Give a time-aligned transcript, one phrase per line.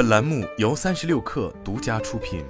[0.00, 2.42] 本栏目由三十六氪独家出品。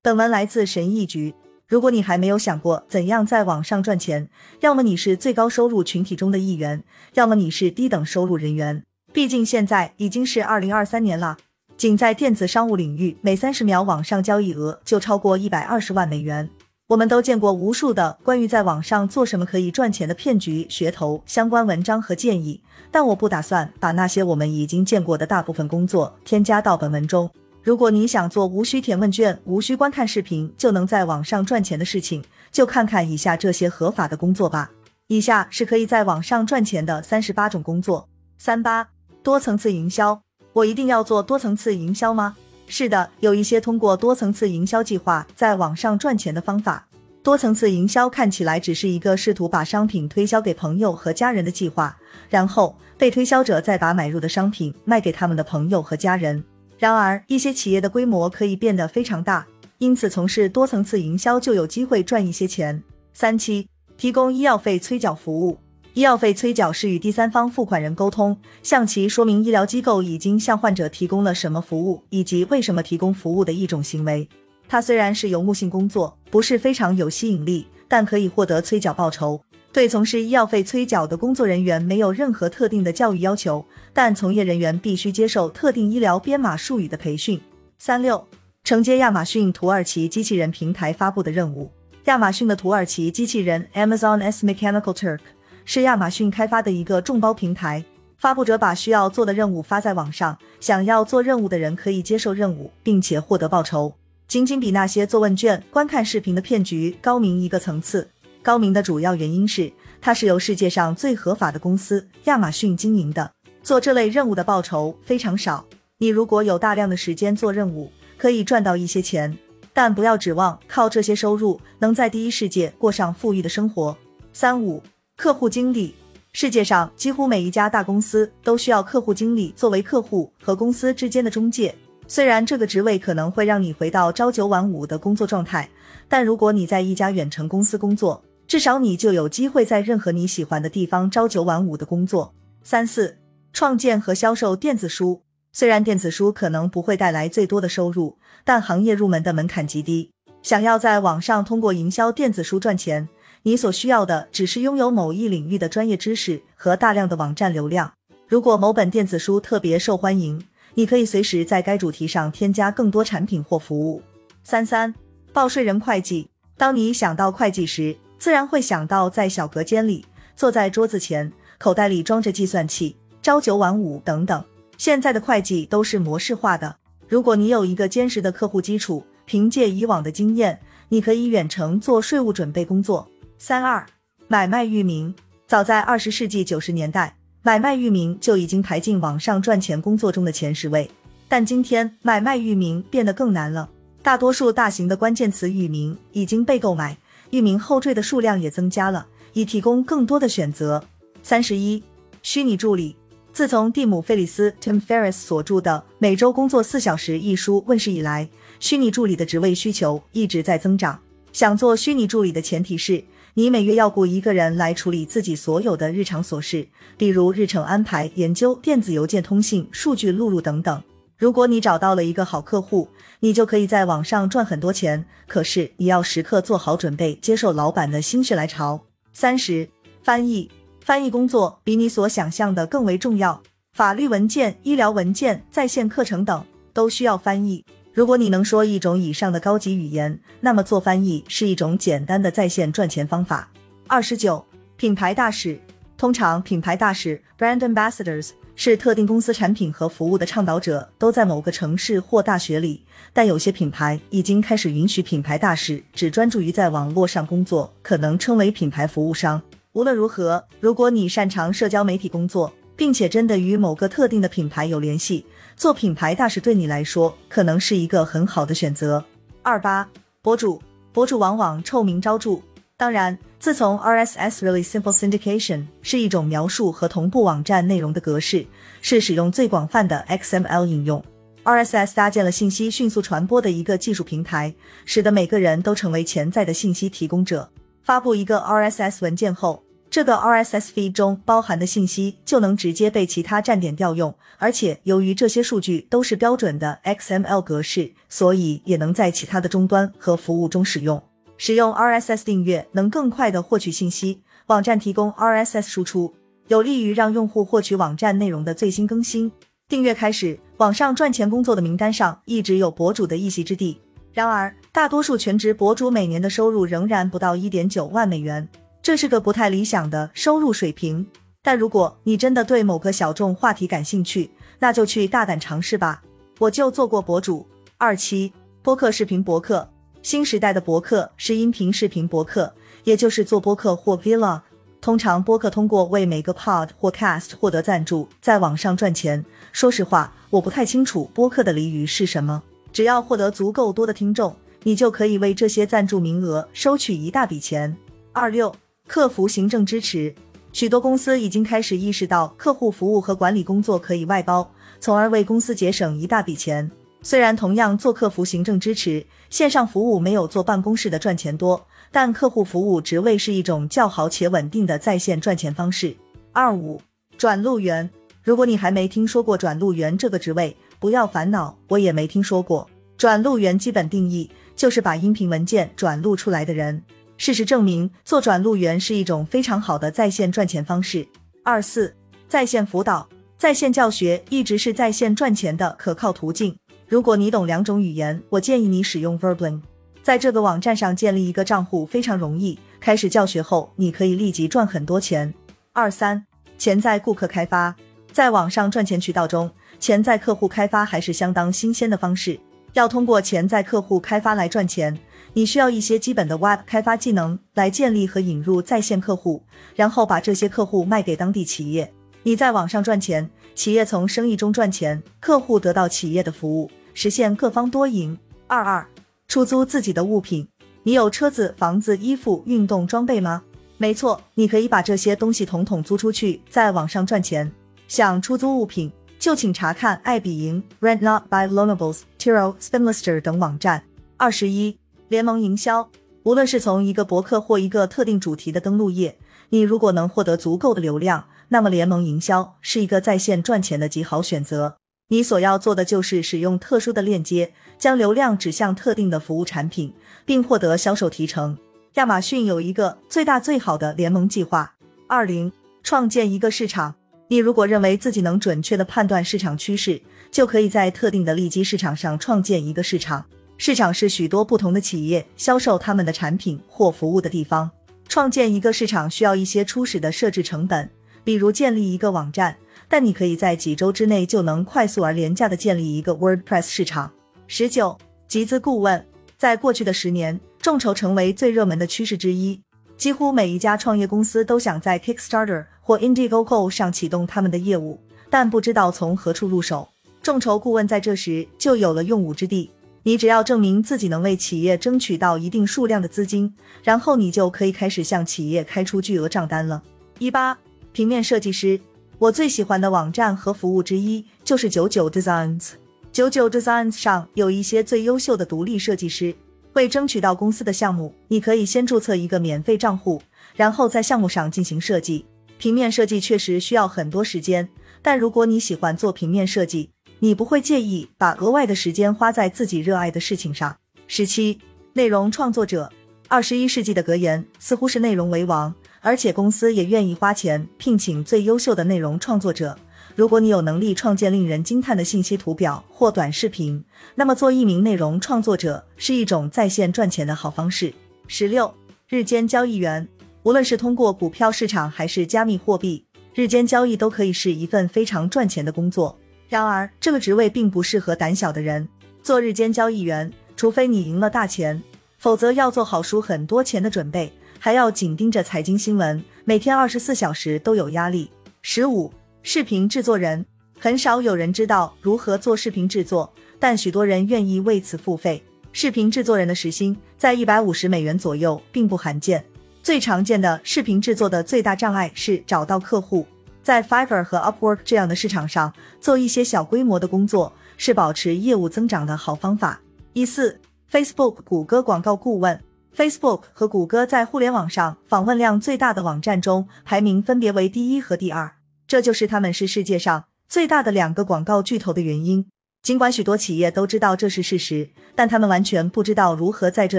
[0.00, 1.34] 本文来自神意局。
[1.68, 4.30] 如果你还没有想过怎样在网上赚钱，
[4.60, 8.82] 要么你是最高收入群体中的一员，要么你是低等收入人员。
[9.12, 11.36] 毕竟现在已经是二零二三年了，
[11.76, 16.48] 仅在电子商务领域，每三十秒网上交易额就超过一百二十万美元。
[16.92, 27.30] 我们都见过无数的关于在网上做什么可以赚钱的骗局、噱头相关文章和建议，但我不打算把那些我们已经见过的大部分工作添加到本文中。
[27.62, 34.70] 如果你想做无需填问卷、无需观看视频就能在网上赚钱的事情，就看看以下这些合法的工作吧。
[35.06, 38.06] 以下是可以在网上赚钱的三十八种工作。
[38.36, 38.86] 三八
[39.22, 40.20] 多层次营销，
[40.52, 42.36] 我一定要做多层次营销吗？
[42.66, 46.86] 是的，有一些通过多层次营销计划在网上赚钱的方法。
[47.22, 51.96] 多层次营销看起来只是一个试图把商品推销给朋友和家人的计划，
[52.28, 56.42] 然后被推销者再把买入的商品卖给他们的朋友和家人。
[56.78, 59.46] 然而，一些企业的规模可以变得非常大，
[59.78, 62.82] 因此从事多层次营销就有机会赚一些钱。
[63.12, 65.56] 三七，提供医药费催缴服务。
[65.94, 74.28] 医药费催缴是与第三方付款人沟通，向其说明医疗机构已经向患者提供了什么服务，以及为什么提供服务的一种行为。
[74.68, 79.42] 它虽然是游牧性工作，不是非常有吸引力，但可以获得催缴报酬。
[79.72, 87.40] 对从事医药费催缴的工作人员没有任何特定的教育要求，但从业人员必须接受特定医疗编码术语的培训。
[87.78, 88.26] 三六，
[88.64, 91.70] 承接亚马逊土耳其机器人平台发布的任务。
[92.04, 95.20] 亚马逊的土耳其机器人 Amazon S Mechanical Turk。
[95.64, 97.84] 是亚马逊开发的一个众包平台，
[98.18, 103.94] 发布者把需要做的任务发在网上，想要做任务的人可以接受任务，并且获得报酬，
[104.32, 108.08] 仅仅比那些做问卷、观看视频的骗局高明一个层次。
[108.40, 113.30] 高明的主要原因是，它是由世界上最合法的公司亚马逊经营的。
[113.62, 115.66] 做这类任务的报酬非常少，
[115.98, 119.36] 你如果有大量的时间做任务，可以赚到一些钱，
[119.74, 123.94] 但不要指望靠这些收入能在第一世界过上富裕的生活。
[124.32, 124.82] 三五。
[125.14, 125.94] 客户经理，
[126.32, 131.74] 世界上几乎每一家大公司都需要客户经理作为客户和公司之间的中介。
[132.14, 135.70] 虽然这个职位可能会让你回到朝九晚五的工作状态，
[136.10, 142.34] 但如果你在一家远程公司工作，至少你就有机会在任何你喜欢的地方朝九晚五的工作。
[142.62, 143.16] 三四，
[143.54, 145.22] 创建和销售电子书。
[145.54, 150.10] 虽然电子书可能不会带来最多的收入，但行业入门的门槛极低。
[150.42, 153.08] 想要在网上通过营销电子书赚钱。
[153.44, 157.94] 你所需要的只是拥有某一领域的专业知识和大量的网站流量。
[158.28, 160.42] 如果某本电子书特别受欢迎，
[160.74, 164.02] 你可以随时在该主题上添加更多产品或服务。
[164.42, 164.94] 三三，
[165.32, 166.28] 报税人会计。
[166.56, 170.04] 当你想到会计时，自然会想到在小隔间里
[170.36, 174.44] 坐在桌子前，口袋里装着计算器，朝九晚五等等。
[174.78, 176.76] 现在的会计都是模式化的。
[177.08, 183.08] 如果你有一个坚实的客户基础，凭借以往的经验，你可以远程做税务准备工作。
[183.38, 183.84] 三二
[184.28, 185.14] 买卖域名，
[185.46, 190.88] 早在二十世纪九十年代，买卖域名就已经排进网上赚钱工作中的前十位。
[191.28, 193.68] 但今天买卖域名变得更难了，
[194.00, 196.96] 大多数大型的关键词域名已经被购买，
[197.30, 200.84] 域名后缀的数量也增加了，以提供更多的选择。
[201.24, 201.82] 三十一
[202.22, 202.94] 虚拟助理，
[203.32, 208.28] 自从蒂姆·费里斯 （Tim Ferriss） 所著的《每周工作四小时》一书问世以来，
[208.60, 211.00] 虚拟助理的职位需求一直在增长。
[211.32, 213.02] 想做虚拟助理的前提是。
[213.34, 220.82] 你每月要雇一个人来处理自己所有的日常琐事，例如日程安排、研究、电子邮件通信、数据录入等等。
[221.16, 225.06] 如果你找到了一个好客户，你就可以在网上赚很多钱。
[225.26, 228.78] 可是你要时刻做好准备，接受老板的心血来潮。
[229.14, 229.66] 三十，
[230.02, 230.50] 翻译，
[230.84, 233.42] 翻译工作比你所想象的更为重要。
[233.72, 236.44] 法律文件、医疗文件、在线课程等
[236.74, 237.64] 都需要翻译。
[237.94, 243.50] 如果你能说一种以上的高级语言，那么做翻译是一种简单的在线赚钱方法。
[243.86, 244.42] 二十九，
[244.76, 245.60] 品牌大使，
[245.98, 252.82] 通常品牌大使 （brand ambassadors） 是特定公司产品和服务的倡导者，都在某个城市或大学里。
[253.12, 259.42] 但有些品牌已经开始允许品牌大使只专注于在网络上工作，可能称为品牌服务商。
[259.72, 265.24] 无论如何，如果你擅长社交媒体工作，并且真的与某个特定的品牌有联系。
[265.56, 269.04] 做品牌大使对你来说可能是一个很好的选择。
[269.42, 269.88] 二八
[270.22, 270.60] 博主，
[270.92, 272.40] 博主往往臭名昭著。
[272.76, 278.44] 当然，自从 RSS Really Simple Syndication 是一种描述和同步网站内容的格式，
[278.80, 281.04] 是使用最广泛的 XML 应用。
[281.44, 284.52] RSS 搭建了信息迅速传播的一个技术平台，
[284.84, 287.48] 使得每个人都成为潜在的信息提供者。
[287.84, 301.02] 发布一个 RSS 文件后，这个 RSS feed 中包含的信息就能直接被其他站点调用，而且由于这些数据都是标准的 XML 格式，所以也能在其他的终端和服务中使用。
[301.36, 306.14] 使用 RSS 订阅能更快的获取信息，网站提供 RSS 输出，
[306.48, 309.30] 有利于让用户获取网站内容的最新更新。
[309.68, 313.78] 订阅开始，网上赚钱工作的名单上一直有博主的一席之地。
[314.14, 318.48] 然而，大多数全职博主每年的收入仍然不到一点九万美元。
[318.82, 321.06] 这是个不太理想的收入水平，
[321.40, 326.02] 但如果你真的对某个小众话题感兴趣，那就去大胆尝试吧。
[326.40, 327.46] 我就做过博主，
[327.78, 329.70] 二期播客视频博客，
[330.02, 332.52] 新时代的博客是音频视频博客，
[332.82, 334.40] 也就是做播客或 vlog。
[334.80, 339.24] 通常播客通过为每个 pod 或 cast 获得赞助，在网上赚钱。
[339.52, 342.42] 说实话，我不太清楚播客的俚语是什么。
[342.72, 347.76] 只要获得足够多的听众，你就可以为这些赞助名额收取一大笔钱。
[348.12, 348.52] 二六。
[348.92, 350.14] 客服行政支持，
[350.52, 354.46] 许多公司已经开始意识到客户服务和管理工作可以外包，
[354.80, 356.70] 从而为公司节省一大笔钱。
[357.00, 365.96] 虽然同样做客服行政支持，线上服务没有坐办公室的赚钱多，但客户服务职位是一种较好且稳定的在线赚钱方式。
[366.30, 366.78] 二五
[367.16, 367.88] 转录员，
[368.22, 372.68] 如果你还没听说过转录员这个职位，不要烦恼，我也没听说过。
[372.98, 376.82] 转录员基本定义就是把音频文件转录出来的人。
[377.16, 381.06] 事实证明，做转录员是一种非常好的在线赚钱方式。
[381.44, 381.94] 二四，
[382.28, 386.56] 在线辅导、在线教学一直是在线赚钱的可靠途径。
[386.88, 389.60] 如果你懂两种语言，我建议你使用 Verbling。
[390.02, 395.32] 在这个网站上建立一个账户非常容易，开始教学后，你可以立即赚很多钱。
[395.72, 396.26] 二三，
[396.58, 397.74] 潜在顾客开发，
[398.12, 402.38] 在网上赚钱渠道中，潜在客户开发还是相当新鲜的方式。
[402.72, 404.98] 要通过潜在客户开发来赚钱。
[405.34, 409.42] 你需要一些基本的 Web 开发技能来建立和引入在线客户，
[409.74, 411.90] 然后把这些客户卖给当地企业。
[412.22, 418.16] 你在网上赚钱，企业从生意中赚钱，客户得到企业的服务，实现各方多赢。
[418.46, 418.86] 二二，
[419.26, 420.46] 出租自己的物品。
[420.82, 423.42] 你有车子、房子、衣服、运动装备吗？
[423.78, 427.50] 没错，你可以把这些东西统统租出去，在网上赚钱。
[427.88, 433.82] 想出租物品，就请查看爱彼迎、Rent Not by Loanables、Tiro、Spinlister 等网站。
[434.18, 434.76] 二十一。
[435.12, 435.90] 联盟营销，
[436.22, 439.18] 无论是从一个博客或一个特定主题的登录页，
[439.50, 444.78] 你如果能获得足够的流量，那么联盟营销是一个在线赚钱的极好选择。
[445.08, 449.92] 你所要做的就是使用特殊的链接，将流量指向特定的服务产品，
[450.24, 451.58] 并获得销售提成。
[451.96, 454.72] 亚马逊有一个最大最好的联盟计划。
[455.06, 456.94] 二零，创建一个市场。
[457.28, 460.00] 你如果认为自己能准确的判断市场趋势，
[460.30, 463.26] 就可以在特定的利基市场上创建一个市场。
[463.58, 467.70] 市场是许多不同的企业销售他们的产品或服务的地方。
[468.08, 470.90] 创建一个市场需要一些初始的设置成本，
[471.24, 472.56] 比如建立一个网站，
[472.88, 477.10] 但你可以在几周之内就能快速而廉价的建立一个 WordPress 市场。
[477.46, 477.96] 十九，
[478.28, 479.06] 集资顾问，
[479.38, 482.60] 在过去的十年，众筹成为最热门的趋势之一。
[482.96, 489.88] 几乎每一家创业公司都想在 Kickstarter 或 Indiegogo 上启动他们的业务，但不知道从何处入手。
[490.22, 492.70] 众筹顾问在这时就有了用武之地。
[493.04, 496.54] 你只要证明自己能为企业争取到一定数量的资金，
[496.84, 499.82] 然后你就可以开始向企业开出巨额账单了。
[500.18, 500.56] 一八
[500.92, 501.80] 平面设计师，
[502.18, 505.70] 我最喜欢的网站和服务之一就是九九 Designs。
[506.12, 509.34] 九九 Designs 上有一些最优秀的独立设计师。
[509.72, 513.22] 为争取到公司的项目，你可以先注册一个免费账户，
[513.56, 515.24] 然后在项目上进行设计。
[515.56, 517.66] 平面设计确实需要很多时间，
[518.02, 519.88] 但如果你喜欢做平面设计，
[520.24, 523.76] 你不会介意把额外的时间花在自己热爱的事情上。
[524.06, 524.60] 十七，
[524.92, 525.90] 内容创作者。
[526.28, 532.78] 二十一世纪的格言似乎是内容为王，而且公司也愿意花钱聘请最优秀的内容创作者。
[533.16, 536.84] 如果你有能力创建令人惊叹的信息图表或短视频，
[537.16, 540.94] 那么做一名内容创作者是一种在线赚钱的好方式。
[541.26, 541.74] 十六，
[542.08, 543.08] 日间交易员。
[543.42, 549.18] 无论是通过股票市场还是加密货币，日间交易都可以是一份非常赚钱的工作。
[549.52, 551.86] 然而，这个职位并不适合胆小的人
[552.22, 554.82] 做日间交易员，除非你赢了大钱，
[555.18, 561.30] 否则要做好输很多钱的准备，还要紧盯着财经新闻，每天二十四小时都有压力。
[561.60, 562.10] 十五，
[562.42, 563.44] 视频制作人，
[563.78, 568.42] 很少有人知道如何做视频制作，但许多人愿意为此付费。
[568.72, 572.42] 视频制作人的时薪在一百五十美元左右，并不罕见。
[572.82, 576.26] 最常见的视频制作的最大障碍是找到客户。
[576.62, 582.80] 在 Fiverr 和 Upwork 这样的市场上做一些小规模的工作，是保持业务增长的好方法。
[583.12, 585.60] 一四，Facebook 谷歌广告顾问
[585.96, 595.46] ，Facebook 和谷歌在互联网上访问量最大的网站中排名分别为第一和第二，这就是他们是世界上最大的两个广告巨头的原因。
[595.82, 599.98] 尽管许多企业都知道这是事实，但他们完全不知道如何在这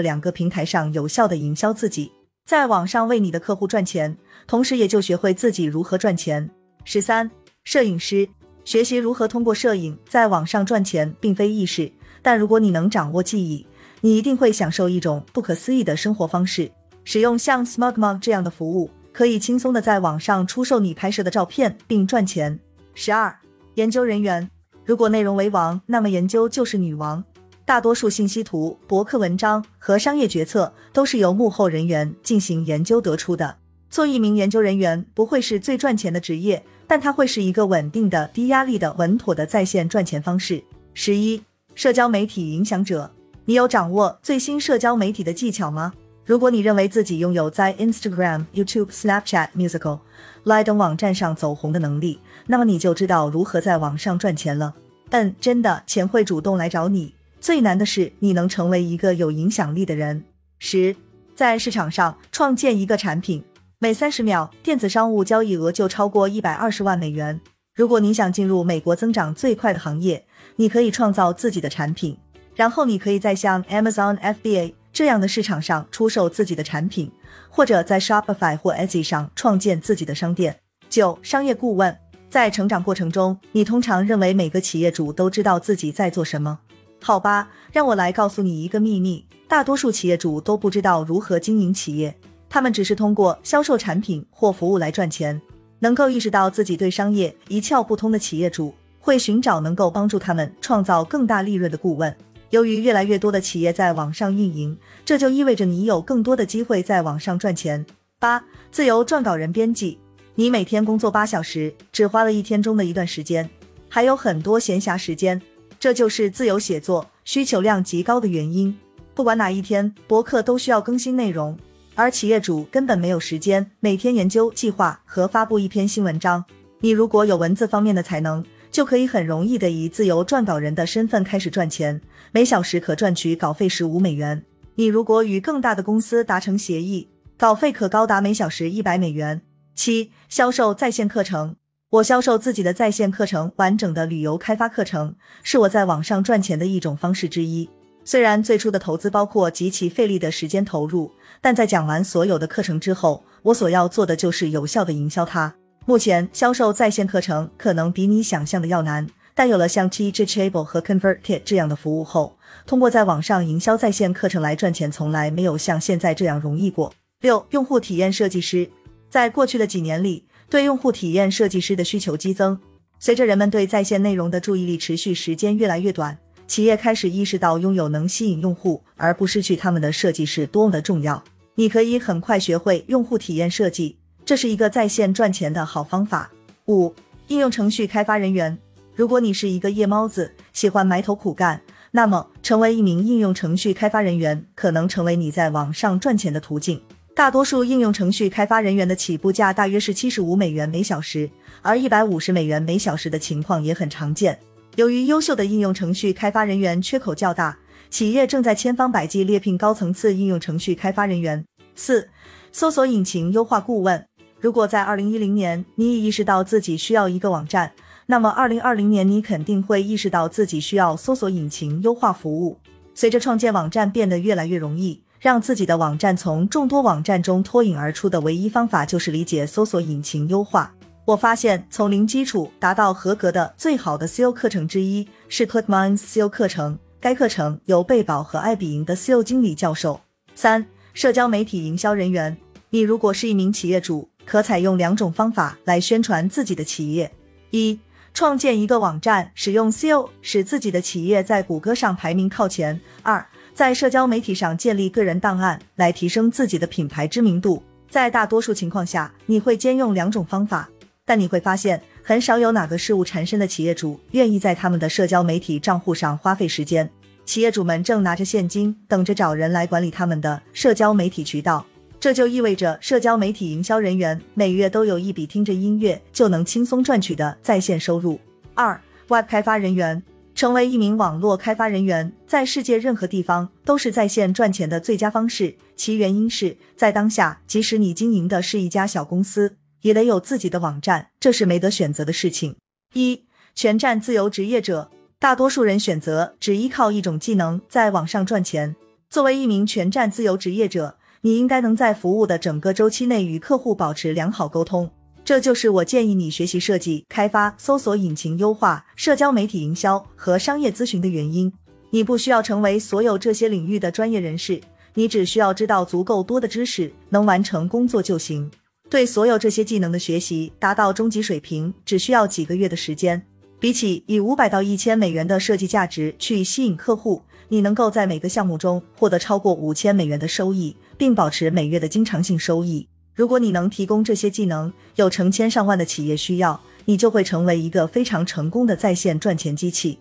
[0.00, 2.10] 两个平台上有效的营销自己，
[2.44, 4.14] 在网上为你的客户赚钱，
[4.46, 6.48] 同时也就学会自己如何赚钱。
[6.84, 7.30] 十三，
[7.64, 8.28] 摄影师
[8.64, 13.66] 学习如何通过摄影在网上赚钱，并非易事，但如果你能掌握技艺。
[14.02, 16.70] 你一定会享受一种不可思议的生活方式。
[17.04, 22.60] 使用像 SmugMug 这样的服务，可以轻松的在网上出售你拍摄的照片并赚钱。
[22.94, 23.34] 十二，
[23.76, 24.46] 研究人员，
[24.84, 27.24] 如果内容为王，那么研究就是女王。
[27.64, 33.56] 大多数信息图、博客文章和商业决策都是由幕后人员进行研究得出的。
[33.88, 40.62] 做一名研究人员不会是最赚钱的职业，但它会是一个稳定的、低压力的、稳妥的在线赚钱方式。
[40.92, 41.42] 十一，
[41.74, 43.10] 社交媒体影响者。
[43.46, 45.92] 你有掌握最新社交媒体的技巧吗？
[46.24, 50.00] 如果你认为自己拥有在 Instagram、YouTube、Snapchat、Musical、
[50.44, 54.74] Line 等网站上走红的能力，那么你就知道如何在网上赚钱了。
[55.10, 57.14] 嗯，真的，钱会主动来找你。
[57.44, 60.24] 最难的是你能成为一个有影响力的人。
[60.58, 60.96] 十，
[61.34, 63.44] 在市场上创建一个产品，
[63.78, 67.38] 每三十秒电子商务交易额就超过一百二十万美元。
[67.74, 70.24] 如果你想进入美国增长最快的行业，
[70.56, 72.16] 你可以创造自己的产品。
[72.54, 77.12] 然后你可以在像 Amazon FBA 这样的市场上出售自己的产品，
[77.50, 80.56] 或者在 Shopify 或 Etsy 上创建自己的商店。
[80.88, 81.94] 九、商业顾问
[82.30, 86.60] 在成长过程中，你通常认为每个企业主都知道自己在做什么？
[87.06, 92.16] 好吧，让我来告诉你一个秘密：大多数企业主都不知道如何经营企业，
[92.48, 95.38] 他们只是通过销售产品或服务来赚钱。
[95.80, 102.16] 能够意识到自己对商业一窍不通的企业主，会寻找能够帮助他们创造更大利润的顾问。
[102.48, 107.84] 由于越来越多的企业在网上运营，这就意味着你有更多的机会在网上赚钱。
[108.18, 109.98] 八、自由撰稿人编辑，
[110.36, 113.50] 你每天工作八小时，只花了一天中的一段时间，
[113.90, 115.42] 还有很多闲暇时间，
[115.84, 118.74] 这就是自由写作需求量极高的原因。
[119.14, 121.58] 不管哪一天，博客都需要更新内容，
[121.94, 126.42] 而企业主根本没有时间每天研究计划和发布一篇新文章。
[126.80, 132.00] 你如果有文字方面的才能，就可以很容易的以自由撰稿人的身份开始赚钱，
[132.32, 134.42] 每小时可赚取稿费十五美元。
[134.76, 139.42] 你如果与更大的公司达成协议，稿费可高达每小时一百美元。
[139.74, 141.56] 七、销售在线课程，
[141.90, 147.68] 我销售自己的在线课程，完整的旅游开发课程是我在网上赚钱的一种方式之一。
[148.04, 151.10] 虽然最初的投资包括极其费力的时间投入，
[151.40, 155.54] 但在讲完所有的课程之后，我所要做的就是有效的营销它。
[155.86, 162.36] 目前销售在线课程可能比你想象的要难，但有了像 Teachable 和 ConvertKit 这样的服务后，
[162.66, 166.92] 通过在网上营销在线课程来赚钱，从来没有像现在这样容易过。
[167.20, 168.68] 六、用户体验设计师
[169.08, 172.56] 在过去的几年里，对用户体验设计师的需求激增。
[173.00, 181.20] 随着人们对在线内容的注意力持续时间越来越短，企业开始意识到拥有能吸引用户而不失去他们的设计是多么的重要。
[181.56, 183.96] 你可以很快学会用户体验设计。
[184.24, 186.30] 这是一个在线赚钱的好方法。
[186.68, 186.94] 五、
[187.26, 188.56] 应用程序开发人员。
[188.94, 196.80] 如果你是一个夜猫子，喜欢埋头苦干，那么成为一名应用程序开发人员可能成为你在网上赚钱的途径。
[197.14, 201.30] 大多数应用程序开发人员的起步价大约是七十五美元每小时，
[201.62, 204.36] 而一百五十美元每小时的情况也很常见。
[204.74, 207.56] 由于优秀的应用程序开发人员缺口较大，
[207.88, 211.44] 企业正在千方百计猎聘高层次应用程序开发人员。
[211.76, 212.08] 四、
[212.50, 214.04] 搜索引擎优化顾问。
[214.40, 217.70] 如果在二零一零年你已意识到自己需要一个网站，
[218.06, 222.58] 那么二零二零年你肯定会意识到自己需要搜索引擎优化服务。
[222.92, 230.70] 随着创建网站变得越来越容易，让自己的网站从众多网站中脱颖而出的唯一方法就是理解搜索引擎优化。
[231.06, 236.78] 我发现，从零基础达到合格的最好的 SEO 课程之一是 ClickMinds SEO 课程。
[237.00, 239.98] 该课程由贝宝和艾比营的 SEO 经理教授。
[240.34, 242.36] 三、社交媒体营销人员。
[242.68, 244.06] 你如果是一名企业主。
[244.26, 247.10] 可采用两种方法来宣传自己的企业：
[247.50, 247.78] 一、
[248.12, 257.62] 创建一个网站，使用 SEO 使自己的企业在谷歌上排名靠前；二、在社交媒体上建立个人档案，来提升自己的品牌知名度。
[257.88, 260.68] 在大多数情况下，你会兼用两种方法，
[261.04, 266.90] 但你会发现，很少有哪个事务缠身的企业主愿意在他们的社交媒体账户上花费时间。
[267.24, 271.64] 企业主们正拿着现金，等着找人来管理他们的社交媒体渠道。
[272.00, 278.18] 这就意味着，社交媒体营销人员每月都有一笔听着音乐就能轻松赚取的在线收入。
[278.52, 280.02] 二、Web 开发人员，
[280.34, 285.54] 成为一名网络开发人员，在世界任何地方都是在线赚钱的最佳方式。
[285.76, 292.56] 其原因是在当下，即使你经营的是一家小公司，也得有自己的网站，这是没得选择的事情。
[292.94, 293.24] 一、
[293.54, 298.74] 全站自由职业者，大多数人选择只依靠一种技能在网上赚钱。
[299.08, 304.90] 作为一名全站自由职业者，你应该能在服务的整个周期内与客户保持良好沟通。
[305.24, 311.50] 这就是我建议你学习设计、开发、搜索引擎优化、社交媒体营销和商业咨询的原因。
[311.88, 314.60] 你不需要成为所有这些领域的专业人士，
[314.92, 318.50] 你只需要知道足够多的知识，能完成工作就行。
[318.90, 323.22] 对所有这些技能的学习达到中级水平，只需要几个月的时间。
[323.58, 332.86] 比起以五百到一千美元的设计价值去吸引客户，你能够在每个项目中获得超过五千美元的收益，并保持每月的经常性收益。
[333.14, 340.00] 如果你能提供这些技能，有成千上万的企业需要，你就会成为一个非常成功的在线赚钱机器。